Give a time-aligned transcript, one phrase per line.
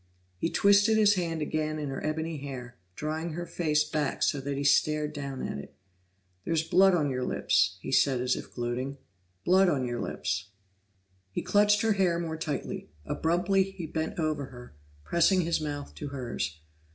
[0.39, 4.57] He twisted his hand again in her ebony hair, drawing her face back so that
[4.57, 5.75] he stared down at it.
[6.43, 8.97] "There's blood on your lips," he said as if gloating.
[9.45, 10.49] "Blood on your lips!"
[11.29, 16.07] He clutched her hair more tightly; abruptly he bent over her, pressing his mouth to
[16.07, 16.61] hers.